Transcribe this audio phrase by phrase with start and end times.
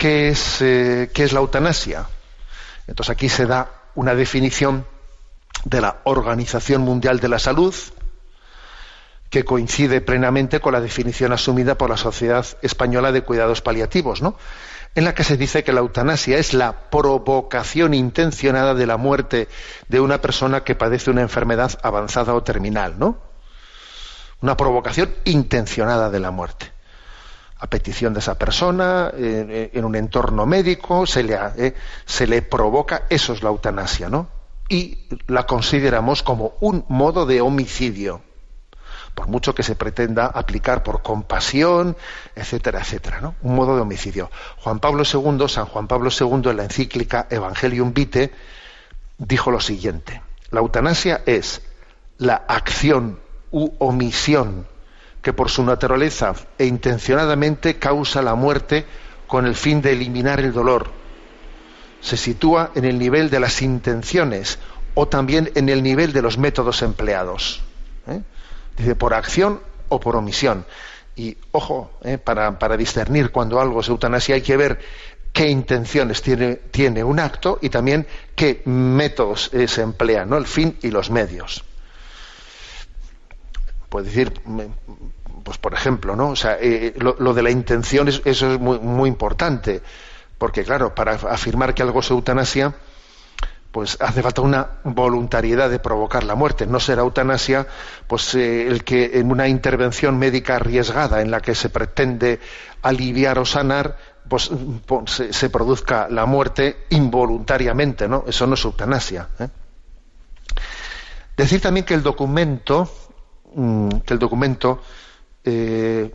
[0.00, 2.06] ¿Qué es, eh, ¿qué es la eutanasia?
[2.86, 4.86] Entonces aquí se da una definición
[5.66, 7.74] de la Organización Mundial de la Salud
[9.28, 14.38] que coincide plenamente con la definición asumida por la Sociedad Española de Cuidados Paliativos, ¿no?
[14.94, 19.48] en la que se dice que la eutanasia es la provocación intencionada de la muerte
[19.88, 23.18] de una persona que padece una enfermedad avanzada o terminal, ¿no?
[24.40, 26.72] Una provocación intencionada de la muerte.
[27.60, 31.74] A petición de esa persona, en un entorno médico, se le, eh,
[32.06, 34.28] se le provoca, eso es la eutanasia, ¿no?
[34.68, 38.22] Y la consideramos como un modo de homicidio
[39.14, 41.96] por mucho que se pretenda aplicar por compasión,
[42.34, 43.34] etcétera, etcétera, ¿no?
[43.42, 44.30] Un modo de homicidio.
[44.58, 48.32] Juan Pablo II, San Juan Pablo II, en la encíclica Evangelium Vitae,
[49.18, 51.62] dijo lo siguiente: la eutanasia es
[52.18, 54.66] la acción u omisión
[55.22, 58.86] que por su naturaleza e intencionadamente causa la muerte
[59.26, 60.90] con el fin de eliminar el dolor.
[62.00, 64.58] Se sitúa en el nivel de las intenciones
[64.94, 67.62] o también en el nivel de los métodos empleados.
[68.08, 68.22] ¿eh?
[68.76, 70.64] Dice, por acción o por omisión.
[71.16, 74.80] Y ojo, eh, para, discernir cuando algo es eutanasia hay que ver
[75.32, 80.38] qué intenciones tiene, tiene un acto y también qué métodos se emplean, ¿no?
[80.38, 81.64] el fin y los medios.
[83.90, 84.32] Puede decir,
[85.42, 86.30] pues por ejemplo, ¿no?
[86.30, 89.82] O sea, eh, lo, de la intención, eso es muy, muy importante,
[90.38, 92.74] porque claro, para afirmar que algo es eutanasia,
[93.72, 96.66] pues hace falta una voluntariedad de provocar la muerte.
[96.66, 97.66] No será eutanasia,
[98.06, 102.40] pues eh, el que en una intervención médica arriesgada en la que se pretende
[102.82, 103.96] aliviar o sanar,
[104.28, 104.50] pues,
[105.06, 108.24] se, produzca la muerte involuntariamente, ¿no?
[108.26, 109.28] Eso no es eutanasia.
[109.38, 109.48] ¿eh?
[111.36, 112.90] Decir también que el documento,
[114.04, 114.80] que el documento
[115.44, 116.10] eh,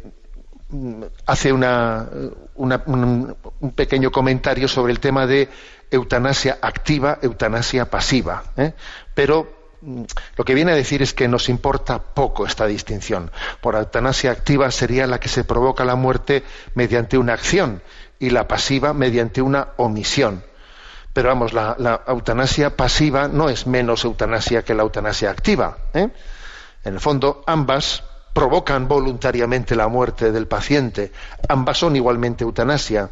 [1.25, 2.07] hace una,
[2.56, 3.35] un,
[3.75, 5.50] pequeño comentario sobre el tema de
[5.91, 8.44] eutanasia activa, eutanasia pasiva.
[8.57, 8.73] ¿eh?
[9.13, 10.03] Pero mm,
[10.35, 13.31] lo que viene a decir es que nos importa poco esta distinción.
[13.62, 17.81] Por eutanasia activa sería la que se provoca la muerte mediante una acción
[18.19, 20.44] y la pasiva mediante una omisión.
[21.13, 25.78] Pero vamos, la, eutanasia pasiva no es menos eutanasia que la eutanasia activa.
[25.94, 26.09] ¿eh?
[26.85, 28.03] En el fondo, ambas
[28.34, 31.12] provocan voluntariamente la muerte del paciente.
[31.50, 33.09] Ambas son igualmente eutanasia,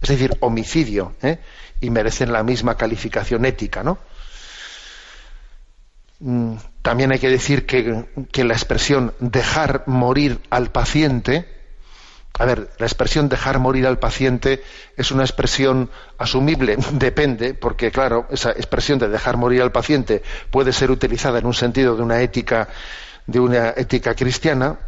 [0.00, 1.38] es decir, homicidio, ¿eh?
[1.80, 3.98] y merecen la misma calificación ética, ¿no?
[6.20, 11.46] Mm, también hay que decir que, que, la expresión dejar morir al paciente,
[12.36, 14.62] a ver, la expresión dejar morir al paciente
[14.96, 20.72] es una expresión asumible, depende, porque claro, esa expresión de dejar morir al paciente puede
[20.72, 22.68] ser utilizada en un sentido de una ética
[23.26, 24.80] de una ética cristiana,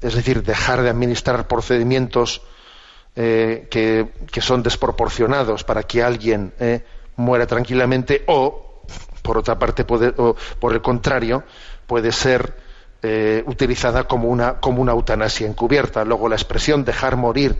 [0.00, 2.42] es decir, dejar de administrar procedimientos
[3.14, 8.82] eh, que, son desproporcionados para que alguien eh, muera tranquilamente, o,
[9.22, 9.84] por otra parte,
[10.16, 11.44] o por el contrario,
[11.86, 12.63] puede ser
[13.06, 16.06] eh, utilizada como una, como una eutanasia encubierta.
[16.06, 17.58] Luego, la expresión dejar morir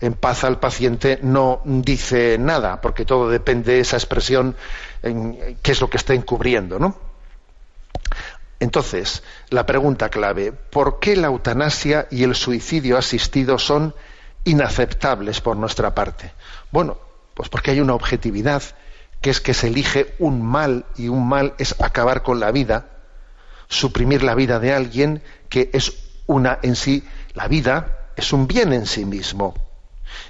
[0.00, 4.54] en paz al paciente no dice nada, porque todo depende de esa expresión,
[5.02, 6.96] en, qué es lo que está encubriendo, ¿no?
[8.60, 13.96] Entonces, la pregunta clave, ¿por qué la eutanasia y el suicidio asistido son
[14.44, 16.30] inaceptables por nuestra parte?
[16.70, 16.98] Bueno,
[17.34, 18.62] pues porque hay una objetividad,
[19.20, 22.93] que es que se elige un mal y un mal es acabar con la vida,
[23.68, 25.92] suprimir la vida de alguien que es
[26.26, 27.04] una en sí,
[27.34, 29.54] la vida es un bien en sí mismo.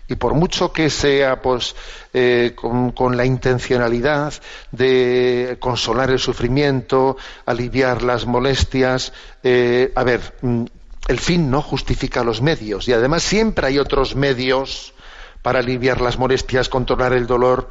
[0.08, 1.74] Y por mucho que sea pues,
[2.12, 4.34] eh, con, la intencionalidad
[4.70, 7.16] de consolar el sufrimiento,
[7.46, 9.12] aliviar las molestias,
[9.42, 10.64] eh, a ver, mm,
[11.08, 12.88] el fin no justifica los medios.
[12.88, 14.94] Y además siempre hay otros medios
[15.42, 17.68] para aliviar las molestias, controlar el dolor,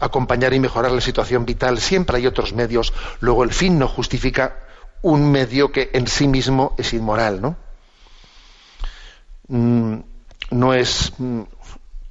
[0.00, 1.80] acompañar y mejorar la situación vital.
[1.80, 2.92] Siempre hay otros medios.
[3.20, 4.66] Luego el fin no justifica
[5.02, 7.56] un medio que en sí mismo es inmoral, ¿no?
[9.48, 10.00] Mm,
[10.52, 11.42] no es, mm,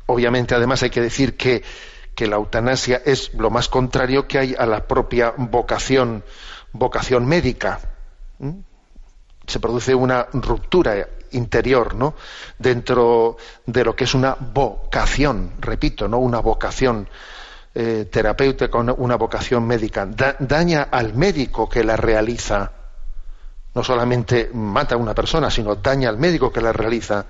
[0.07, 1.63] obviamente, además hay que decir que,
[2.19, 6.21] la eutanasia es lo más contrario que hay a la propia vocación,
[6.73, 7.79] vocación médica.
[9.47, 12.15] Se produce una ruptura interior, ¿no?
[12.57, 16.17] Dentro de lo que es una vocación, repito, ¿no?
[16.17, 17.07] Una vocación
[17.73, 20.05] eh, terapéutica, una vocación médica.
[20.39, 22.78] daña al médico que la realiza.
[23.73, 27.25] No solamente mata a una persona, sino daña al médico que la realiza.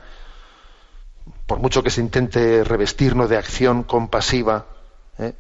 [1.46, 4.66] Por mucho que se intente revestirnos de acción compasiva,
[5.18, 5.34] ¿eh?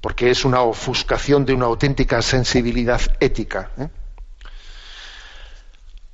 [0.00, 3.70] porque es una ofuscación de una auténtica sensibilidad ética.
[3.78, 3.88] ¿eh?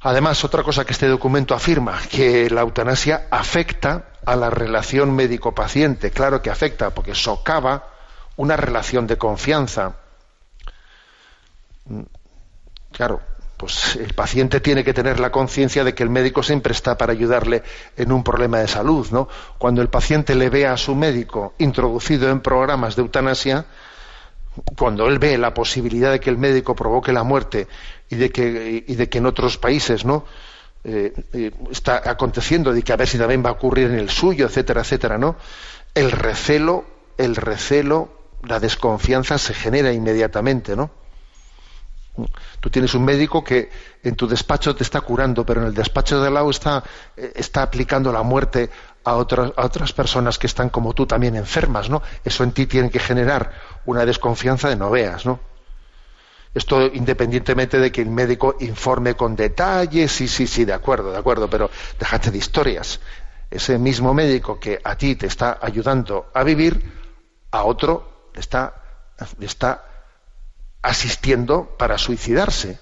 [0.00, 6.12] Además, otra cosa que este documento afirma, que la eutanasia afecta a la relación médico-paciente.
[6.12, 7.88] Claro que afecta, porque socava
[8.36, 9.96] una relación de confianza.
[12.92, 13.20] Claro,
[13.58, 17.12] pues el paciente tiene que tener la conciencia de que el médico siempre está para
[17.12, 17.64] ayudarle
[17.96, 19.28] en un problema de salud, ¿no?
[19.58, 23.66] Cuando el paciente le ve a su médico introducido en programas de eutanasia,
[24.76, 27.66] cuando él ve la posibilidad de que el médico provoque la muerte
[28.08, 30.24] y de que, y de que en otros países no
[30.84, 34.10] eh, eh, está aconteciendo de que a ver si también va a ocurrir en el
[34.10, 35.36] suyo etcétera etcétera no
[35.94, 36.84] el recelo
[37.18, 38.08] el recelo
[38.44, 40.90] la desconfianza se genera inmediatamente no
[42.60, 43.70] tú tienes un médico que
[44.02, 46.82] en tu despacho te está curando pero en el despacho de lado está
[47.16, 48.70] eh, está aplicando la muerte
[49.04, 52.66] a otras, a otras personas que están como tú también enfermas no eso en ti
[52.66, 53.52] tiene que generar
[53.86, 55.40] una desconfianza de no veas no
[56.54, 61.18] esto independientemente de que el médico informe con detalles, sí, sí, sí, de acuerdo, de
[61.18, 63.00] acuerdo, pero déjate de historias.
[63.50, 66.82] Ese mismo médico que a ti te está ayudando a vivir,
[67.50, 68.74] a otro le está,
[69.40, 69.84] está
[70.88, 72.78] asistiendo para suicidarse.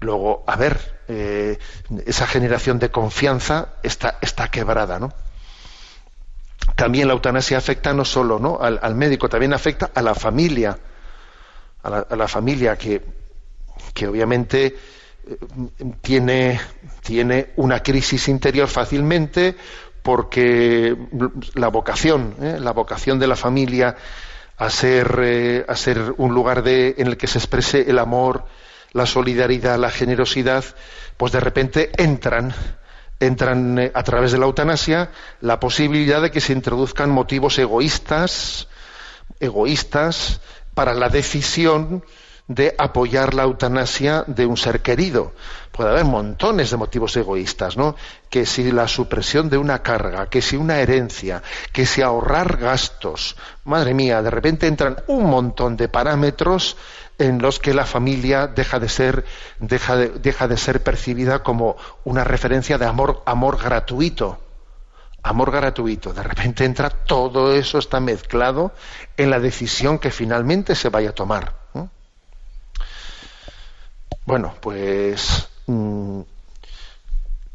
[0.00, 1.58] Luego, a ver, eh,
[2.06, 5.12] esa generación de confianza está, está quebrada, ¿no?
[6.76, 8.58] También la eutanasia afecta no solo ¿no?
[8.60, 10.78] al médico, también afecta a la familia
[11.84, 13.02] a la, familia que,
[13.92, 14.74] que obviamente
[15.26, 15.36] eh,
[16.00, 16.58] tiene,
[17.02, 19.54] tiene una crisis interior fácilmente
[20.02, 20.96] porque
[21.54, 22.56] la vocación, ¿eh?
[22.58, 23.96] la vocación de la familia
[24.56, 28.44] a ser, eh, a ser un lugar en el que se exprese el amor,
[28.92, 30.64] la solidaridad, la generosidad,
[31.16, 32.54] pues de repente entran,
[33.18, 35.10] entran a través de la eutanasia
[35.40, 38.68] la posibilidad de que se introduzcan motivos egoístas,
[39.40, 40.40] egoístas,
[40.74, 42.04] para la decisión
[42.46, 45.32] de apoyar la eutanasia de un ser querido.
[45.72, 47.96] Puede haber montones de motivos egoístas, ¿no?
[48.28, 51.42] Que si la supresión de una carga, que si una herencia,
[51.72, 53.36] que si ahorrar gastos.
[53.64, 56.76] Madre mía, de repente entran un montón de parámetros
[57.18, 59.24] en los que la familia deja de ser,
[59.58, 64.40] deja de, deja de ser percibida como una referencia de amor, amor gratuito
[65.26, 66.12] amor gratuito.
[66.12, 68.72] De repente entra todo eso está mezclado
[69.16, 71.63] en la decisión que finalmente se vaya a tomar.
[74.26, 76.20] Bueno, pues mm,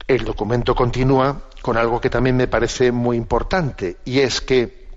[0.07, 4.87] el documento continúa con algo que también me parece muy importante y es que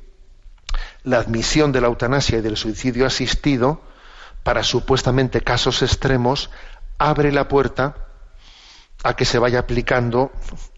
[1.05, 3.81] la admisión de la eutanasia y del suicidio asistido
[4.43, 6.51] para supuestamente casos extremos
[6.99, 7.97] abre la puerta
[9.03, 10.31] a que se vaya aplicando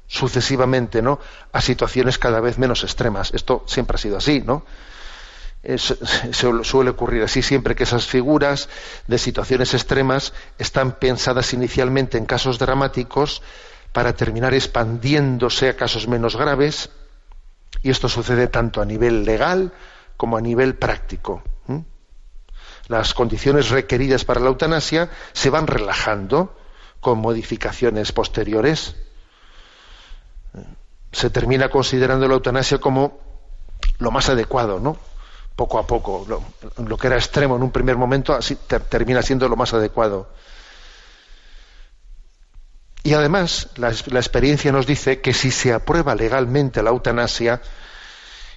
[0.06, 1.18] sucesivamente ¿no?
[1.52, 3.34] a situaciones cada vez menos extremas.
[3.34, 4.64] Esto siempre ha sido así, ¿no?
[6.62, 8.68] suele ocurrir así siempre que esas figuras
[9.06, 13.42] de situaciones extremas están pensadas inicialmente en casos dramáticos
[13.92, 16.90] para terminar expandiéndose a casos menos graves
[17.82, 19.72] y esto sucede tanto a nivel legal
[20.16, 21.42] como a nivel práctico.
[22.86, 26.54] Las condiciones requeridas para la eutanasia se van relajando
[27.00, 28.94] con modificaciones posteriores
[31.14, 33.18] se termina considerando la eutanasia como
[33.98, 34.96] lo más adecuado, ¿no?
[35.56, 38.56] Poco a poco, lo, que era extremo en un primer momento, así
[38.88, 40.28] termina siendo lo más adecuado.
[43.04, 47.62] Y además, la, experiencia nos dice que si se aprueba legalmente la eutanasia,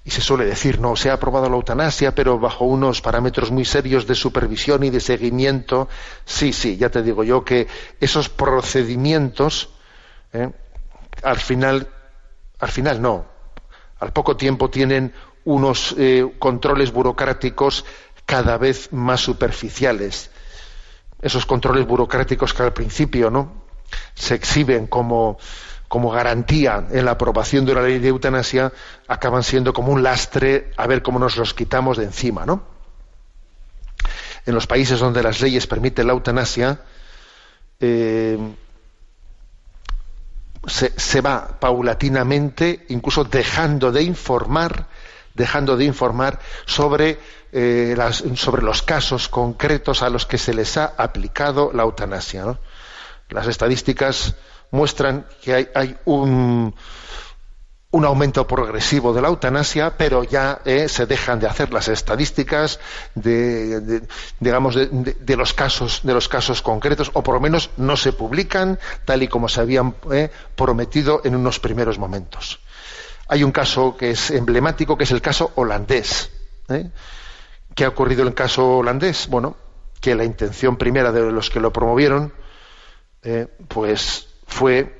[0.03, 3.65] y se suele decir, no, se ha aprobado la eutanasia, pero bajo unos parámetros muy
[3.65, 5.89] serios de supervisión y de seguimiento,
[6.25, 7.67] sí, sí, ya te digo yo que
[7.99, 9.69] esos procedimientos,
[10.31, 10.49] ¿eh?
[11.23, 11.89] al final
[12.59, 13.25] al final no.
[13.99, 15.13] Al poco tiempo tienen
[15.47, 17.85] unos eh, controles burocráticos
[18.25, 20.29] cada vez más superficiales.
[21.21, 23.63] Esos controles burocráticos que al principio no
[24.13, 25.37] se exhiben como,
[25.87, 28.73] como garantía en la aprobación de una ley de eutanasia
[29.07, 32.63] acaban siendo como un lastre a ver cómo nos los quitamos de encima, ¿no?
[34.45, 36.81] En los países donde las leyes permiten la eutanasia,
[37.79, 38.37] eh,
[40.67, 44.87] se, va paulatinamente, incluso dejando de informar,
[45.37, 47.19] dejando de informar sobre,
[47.51, 47.95] eh,
[48.35, 52.59] sobre los casos concretos a los que se les ha aplicado la eutanasia.
[53.29, 54.35] Las estadísticas
[54.71, 56.73] muestran que hay, un,
[57.91, 62.79] un aumento progresivo de la eutanasia, pero ya eh, se dejan de hacer las estadísticas
[63.13, 64.01] de,
[64.39, 68.79] digamos de, los casos de los casos concretos, o por lo menos no se publican
[69.05, 72.59] tal y como se habían eh, prometido en unos primeros momentos.
[73.27, 76.31] Hay un caso que es emblemático, que es el caso holandés.
[76.69, 76.89] ¿eh?
[77.75, 79.27] ¿Qué ha ocurrido en el caso holandés?
[79.27, 79.57] Bueno,
[79.99, 82.33] que la intención primera de los que lo promovieron,
[83.67, 84.97] pues fue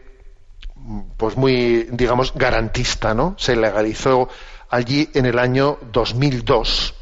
[1.18, 3.36] pues muy, digamos, garantista, ¿no?
[3.38, 4.30] Se legalizó
[4.70, 6.94] allí en el año 2002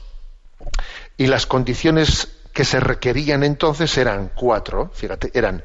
[1.17, 5.63] y las condiciones que se requerían entonces eran cuatro, fíjate, eran,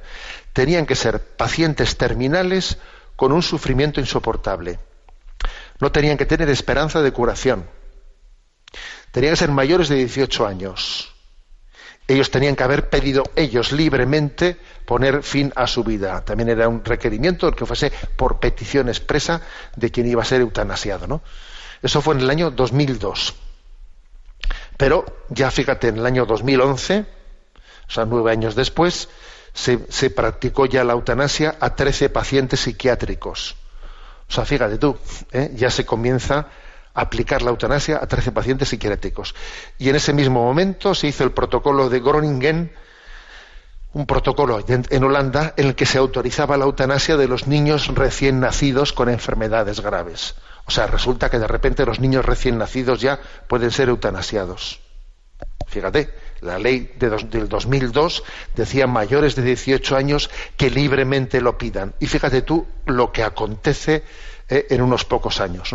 [0.53, 2.79] tenían que ser pacientes terminales
[3.17, 4.79] con un sufrimiento insoportable,
[5.81, 7.69] no tenían que tener esperanza de curación,
[9.11, 11.13] tenían que ser mayores de 18 años,
[12.11, 16.25] ellos tenían que haber pedido ellos libremente poner fin a su vida.
[16.25, 19.43] También era un requerimiento que fuese por petición expresa
[19.77, 21.07] de quien iba a ser eutanasiado.
[21.07, 21.23] ¿no?
[21.81, 23.35] Eso fue en el año 2002.
[24.77, 27.07] Pero ya fíjate, en el año 2011,
[27.87, 29.09] o sea, nueve años después,
[29.53, 33.57] se, practicó ya la eutanasia a 13 pacientes psiquiátricos.
[34.31, 34.97] O sea, fíjate tú,
[35.33, 35.51] ¿eh?
[35.57, 36.47] ya se comienza
[36.95, 39.35] aplicar la eutanasia a 13 pacientes psiquiátricos.
[39.77, 42.73] Y en ese mismo momento se hizo el protocolo de Groningen,
[43.93, 48.39] un protocolo en Holanda en el que se autorizaba la eutanasia de los niños recién
[48.39, 50.37] nacidos con enfermedades graves.
[50.67, 53.19] O sea, resulta que de repente los niños recién nacidos ya
[53.49, 54.79] pueden ser eutanasiados.
[55.67, 56.09] Fíjate,
[56.41, 58.23] la ley de del 2002
[58.55, 61.95] decía mayores de 18 años que libremente lo pidan.
[62.01, 64.05] Y fíjate tú lo que acontece
[64.49, 65.75] eh, en unos pocos años.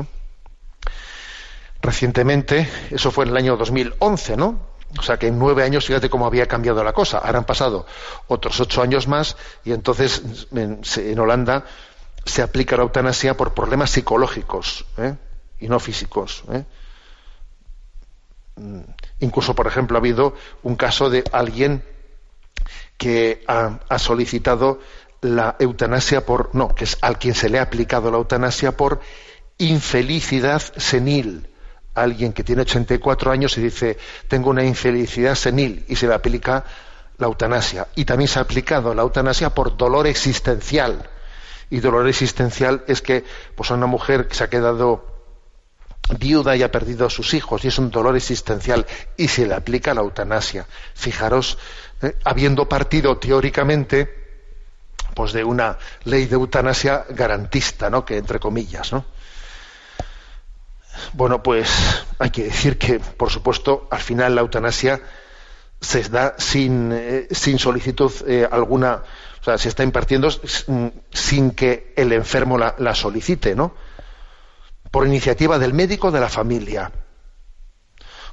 [1.82, 4.76] recientemente, eso fue en el año 2011, ¿no?
[4.98, 7.20] O sea que en nueve años, fíjate cómo había cambiado la cosa.
[7.20, 7.86] Ahora han pasado
[8.28, 11.66] otros ocho años más y entonces en, Holanda
[12.26, 15.16] se aplica la eutanasia por problemas psicológicos ¿eh?
[15.60, 16.44] y no físicos.
[16.52, 16.64] ¿eh?
[19.26, 21.84] Incluso, por ejemplo, ha habido un caso de alguien
[22.96, 24.80] que ha, solicitado
[25.22, 29.02] la eutanasia por, no, que es al quien se le ha aplicado la eutanasia por
[29.58, 31.50] infelicidad senil
[31.96, 36.64] alguien que tiene 84 años y dice, tengo una infelicidad senil y se le aplica
[37.18, 37.88] la eutanasia.
[37.96, 41.10] Y también se ha aplicado la eutanasia por dolor existencial.
[41.72, 43.24] Y dolor existencial es que
[43.56, 45.15] pues, una mujer que se ha quedado
[46.18, 48.86] viuda y ha perdido a sus hijos y es un dolor existencial
[49.18, 50.66] y se le aplica la eutanasia.
[50.94, 51.58] Fijaros,
[52.02, 54.24] eh, habiendo partido teóricamente
[55.14, 58.04] pues de una ley de eutanasia garantista, ¿no?
[58.04, 59.06] que entre comillas, ¿no?
[61.14, 61.70] Bueno, pues
[62.20, 65.02] hay que decir que, por supuesto, al final la eutanasia
[65.82, 69.04] se da sin, eh, sin solicitud eh, alguna,
[69.42, 70.30] o sea, se está impartiendo
[71.12, 73.74] sin que el enfermo la, solicite, ¿no?
[74.96, 76.90] Por iniciativa del médico de la familia,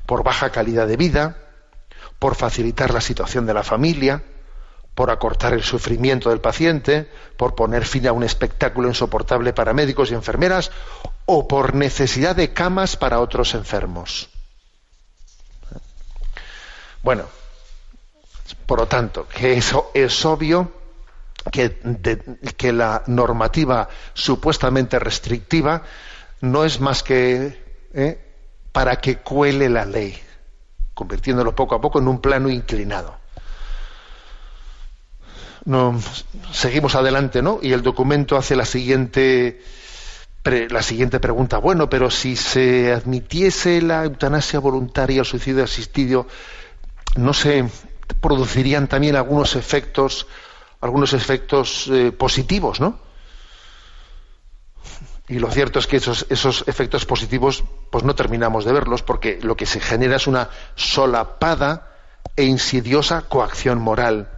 [0.07, 1.37] por baja calidad de vida,
[2.21, 4.23] por facilitar la situación de la familia,
[4.95, 10.13] por acortar el sufrimiento del paciente, por poner fin a un espectáculo insoportable para médicos
[10.13, 10.71] y enfermeras
[11.27, 14.29] o por necesidad de camas para otros enfermos.
[17.03, 17.25] Bueno,
[18.67, 20.71] por lo tanto, que eso es obvio
[21.51, 21.81] que,
[22.57, 25.83] que la normativa supuestamente restrictiva
[26.43, 27.59] no es más que
[27.95, 28.19] ¿eh?
[28.73, 30.19] para que cuele la ley,
[30.93, 33.17] convirtiéndolo poco a poco en un plano inclinado.
[36.53, 37.61] Seguimos adelante, ¿no?
[37.63, 39.63] Y el documento hace la siguiente
[40.45, 46.27] la siguiente pregunta, bueno, pero si se admitiese la eutanasia voluntaria, el suicidio asistido,
[47.15, 47.65] ¿no se
[48.21, 50.27] producirían también algunos efectos,
[50.81, 52.99] algunos efectos eh, positivos, ¿no?
[55.33, 59.39] Y lo cierto es que esos, esos efectos positivos, pues no terminamos de verlos, porque
[59.41, 61.91] lo que se genera es una solapada
[62.37, 64.29] e insidiosa coacción moral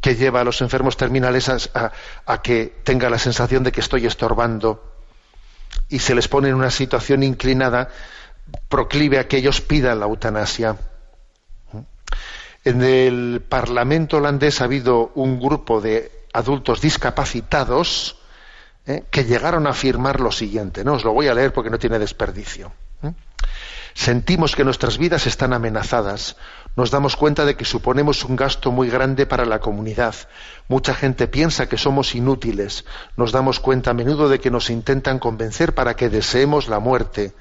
[0.00, 4.82] que lleva a los enfermos terminales a, que tenga la sensación de que estoy estorbando
[5.90, 7.90] y se les pone en una situación inclinada
[8.70, 10.78] proclive a que ellos pidan la eutanasia.
[12.64, 18.16] En el Parlamento holandés ha habido un grupo de adultos discapacitados
[18.86, 19.04] ¿eh?
[19.10, 20.84] que llegaron a afirmar lo siguiente.
[20.84, 22.72] No os lo voy a leer porque no tiene desperdicio.
[23.02, 23.12] ¿eh?
[23.94, 26.36] Sentimos que nuestras vidas están amenazadas.
[26.76, 30.14] Nos damos cuenta de que suponemos un gasto muy grande para la comunidad.
[30.68, 32.84] Mucha gente piensa que somos inútiles.
[33.16, 37.32] Nos damos cuenta a menudo de que nos intentan convencer para que deseemos la muerte.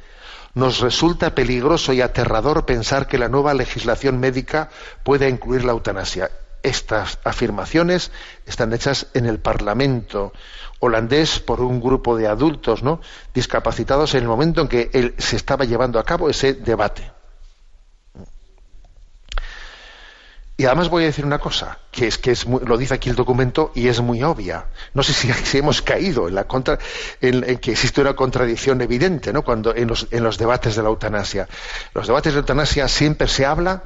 [0.54, 4.70] Nos resulta peligroso y aterrador pensar que la nueva legislación médica
[5.04, 6.32] pueda incluir la eutanasia.
[6.64, 8.12] Estas afirmaciones
[8.46, 10.32] están hechas en el Parlamento
[10.86, 13.02] holandés por un grupo de adultos ¿no?
[13.34, 17.12] discapacitados en el momento en que se estaba llevando a cabo ese debate.
[20.58, 23.16] Y además voy a decir una cosa, que es que es lo dice aquí el
[23.18, 24.68] documento y es muy obvia.
[24.94, 26.80] No sé si, si hemos caído en, la contra,
[27.20, 29.44] en, que existe una contradicción evidente ¿no?
[29.44, 31.48] Cuando, en, los, en los debates de la eutanasia.
[31.94, 33.84] los debates de la eutanasia siempre se habla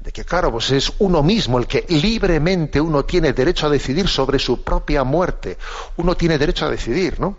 [0.00, 4.08] de que, claro, pues es uno mismo el que libremente uno tiene derecho a decidir
[4.08, 5.58] sobre su propia muerte.
[5.96, 7.36] Uno tiene derecho a decidir, ¿no?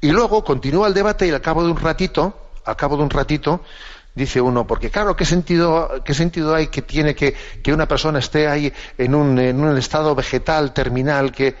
[0.00, 3.10] Y luego continúa el debate y al cabo de un ratito, al cabo de un
[3.10, 3.60] ratito,
[4.14, 8.18] dice uno, porque claro, ¿qué sentido, qué sentido hay que tiene que, que una persona
[8.18, 11.54] esté ahí en un, en un estado vegetal, terminal, que...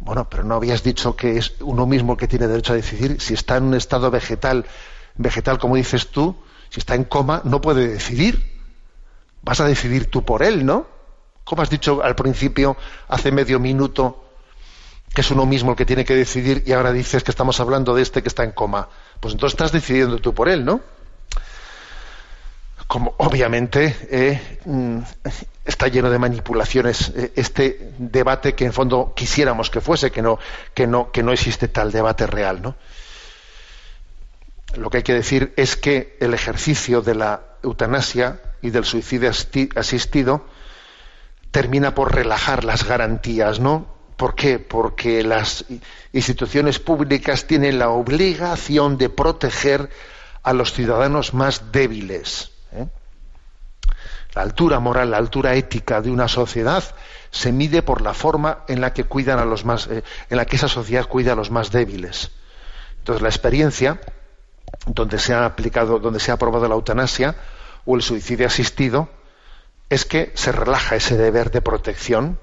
[0.00, 3.20] Bueno, pero no habías dicho que es uno mismo el que tiene derecho a decidir.
[3.20, 4.66] Si está en un estado vegetal,
[5.14, 6.36] vegetal como dices tú,
[6.68, 8.53] si está en coma, no puede decidir.
[9.44, 10.86] Vas a decidir tú por él, ¿no?
[11.44, 12.76] Como has dicho al principio,
[13.08, 14.24] hace medio minuto,
[15.14, 17.94] que es uno mismo el que tiene que decidir y ahora dices que estamos hablando
[17.94, 18.88] de este que está en coma.
[19.20, 20.80] Pues entonces estás decidiendo tú por él, ¿no?
[22.86, 24.98] como obviamente eh, mm,
[25.64, 30.38] está lleno de manipulaciones eh, este debate que en fondo quisiéramos que fuese, que no,
[30.74, 32.76] que no, que no existe tal debate real, ¿no?
[34.76, 39.30] Lo que hay que decir es que el ejercicio de la eutanasia y del suicidio
[39.76, 40.46] asistido
[41.50, 43.94] termina por relajar las garantías, ¿no?
[44.16, 44.58] ¿Por qué?
[44.58, 45.64] Porque las
[46.12, 49.90] instituciones públicas tienen la obligación de proteger
[50.42, 52.50] a los ciudadanos más débiles
[54.34, 56.82] la altura moral, la altura ética de una sociedad
[57.30, 60.44] se mide por la forma en la que cuidan a los más, eh, en la
[60.44, 62.30] que esa sociedad cuida a los más débiles.
[62.98, 64.00] Entonces la experiencia
[64.86, 67.36] donde se ha aplicado, donde se ha aprobado la eutanasia
[67.84, 69.08] o el suicidio asistido,
[69.90, 72.38] es que se relaja ese deber de protección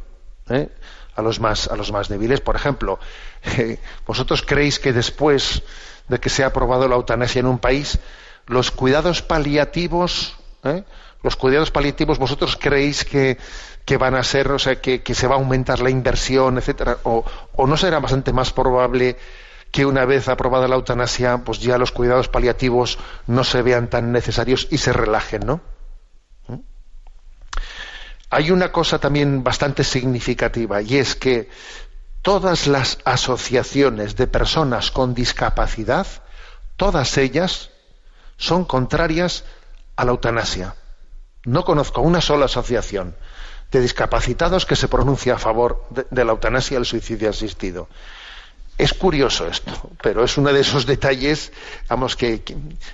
[0.49, 0.69] ¿eh?
[1.15, 2.41] a los más a los más débiles.
[2.41, 2.99] Por ejemplo,
[4.05, 5.63] vosotros creéis que después
[6.07, 7.99] de que se ha aprobado la eutanasia en un país,
[8.47, 10.83] los cuidados paliativos ¿eh?
[11.23, 13.37] los cuidados paliativos, ¿vosotros creéis que,
[13.97, 16.97] van a ser, o sea, que, se va a aumentar la inversión, etcétera?
[17.03, 17.23] O,
[17.67, 19.17] no será bastante más probable
[19.71, 24.11] que una vez aprobada la eutanasia, pues ya los cuidados paliativos no se vean tan
[24.11, 25.61] necesarios y se relajen, ¿no?
[26.47, 26.59] ¿Mm?
[28.29, 31.49] Hay una cosa también bastante significativa y es que
[32.21, 36.05] todas las asociaciones de personas con discapacidad,
[36.75, 37.71] todas ellas
[38.37, 39.45] son contrarias
[39.95, 40.75] a la eutanasia.
[41.45, 43.15] No conozco una sola asociación
[43.71, 47.87] de discapacitados que se pronuncie a favor de, la eutanasia y el suicidio asistido.
[48.81, 51.51] Es curioso esto, pero es uno de esos detalles,
[51.87, 52.41] vamos, que,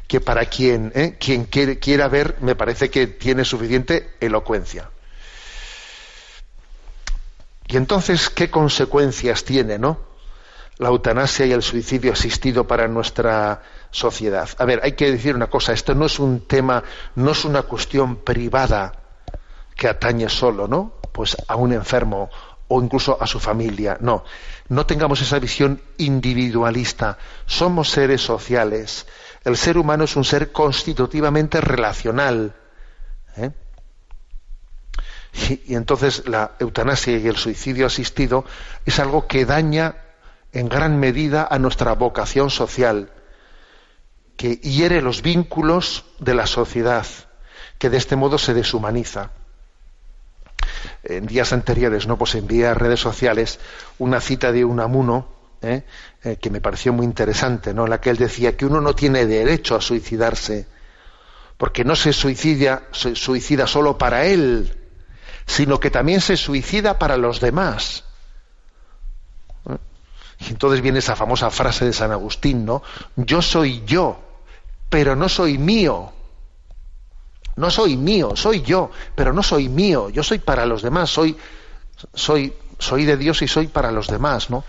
[0.05, 1.15] que, para quien, ¿eh?
[1.17, 4.89] quien quiera ver, me parece que tiene suficiente elocuencia.
[7.67, 10.01] Y entonces, ¿qué consecuencias tiene, no?
[10.77, 14.49] La eutanasia y el suicidio asistido para nuestra sociedad.
[14.57, 16.83] A ver, hay que decir una cosa, esto no es un tema,
[17.15, 18.91] no es una cuestión privada
[19.73, 20.95] que atañe solo, ¿no?
[21.13, 22.29] Pues a un enfermo
[22.67, 23.97] o incluso a su familia.
[24.01, 24.23] No,
[24.69, 27.17] no tengamos esa visión individualista.
[27.45, 29.05] Somos seres sociales.
[29.43, 32.55] El ser humano es un ser constitutivamente relacional.
[33.37, 33.51] ¿eh?
[35.67, 38.43] y entonces la eutanasia y el suicidio asistido
[38.85, 39.95] es algo que daña
[40.51, 43.11] en gran medida a nuestra vocación social
[44.35, 47.05] que hiere los vínculos de la sociedad,
[47.79, 49.31] que de este modo se deshumaniza.
[51.03, 53.59] En días anteriores, no, pues envié a redes sociales
[53.97, 55.83] una cita de Unamuno ¿eh?
[56.23, 57.85] eh, que me pareció muy interesante, ¿no?
[57.85, 60.67] En la que él decía que uno no tiene derecho a suicidarse,
[61.57, 64.77] porque no se suicida, se suicida solo para él,
[65.45, 68.03] sino que también se suicida para los demás.
[69.69, 69.77] ¿Eh?
[70.39, 72.83] Y entonces viene esa famosa frase de San Agustín, ¿no?
[73.15, 74.19] Yo soy yo,
[74.89, 76.13] pero no soy mío.
[77.57, 80.09] No soy mío, soy yo, pero no soy mío.
[80.09, 81.35] Yo soy para los demás, soy,
[82.13, 84.63] soy, soy de Dios y soy para los demás, ¿no?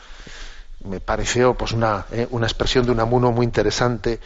[0.85, 4.21] Me pareció pues una, eh, una expresión de un amuno muy interesante.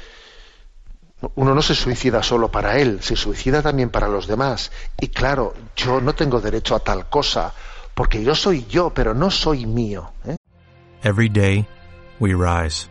[1.34, 4.70] Uno no se suicida solo para él, se suicida también para los demás.
[5.00, 7.52] Y claro, yo no tengo derecho a tal cosa,
[7.94, 10.12] porque yo soy yo, pero no soy mío.
[10.24, 10.36] ¿eh?
[11.02, 11.66] Every day
[12.20, 12.88] we rise,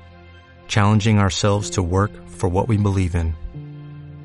[0.67, 3.40] challenging ourselves to work for what we believe in.